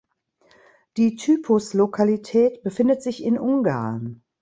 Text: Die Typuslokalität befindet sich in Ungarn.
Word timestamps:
Die 0.97 1.15
Typuslokalität 1.15 2.63
befindet 2.63 3.03
sich 3.03 3.21
in 3.21 3.37
Ungarn. 3.37 4.23